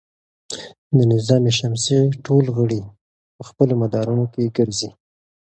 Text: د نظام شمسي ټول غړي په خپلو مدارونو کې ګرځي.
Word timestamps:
د 0.95 0.97
نظام 1.13 1.43
شمسي 1.57 1.97
ټول 2.25 2.45
غړي 2.57 2.81
په 3.35 3.43
خپلو 3.49 3.73
مدارونو 3.81 4.25
کې 4.33 4.53
ګرځي. 4.57 4.89